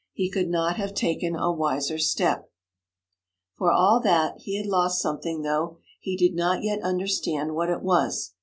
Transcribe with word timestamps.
He 0.13 0.31
could 0.31 0.49
not 0.49 0.77
have 0.77 0.95
taken 0.95 1.35
a 1.35 1.51
wiser 1.51 1.99
step. 1.99 2.49
For 3.55 3.69
all 3.71 3.99
that, 4.01 4.33
he 4.39 4.57
had 4.57 4.65
lost 4.65 4.99
something, 4.99 5.43
though 5.43 5.77
he 5.99 6.17
did 6.17 6.33
not 6.33 6.63
yet 6.63 6.81
understand 6.81 7.53
what 7.53 7.69
it 7.69 7.83
was. 7.83 8.33